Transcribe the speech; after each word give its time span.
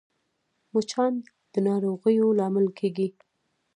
مچان 0.73 1.13
د 1.53 1.55
ناروغیو 1.67 2.27
لامل 2.39 2.67
کېږي 2.79 3.07